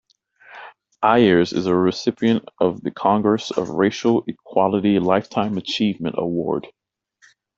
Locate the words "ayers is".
1.03-1.67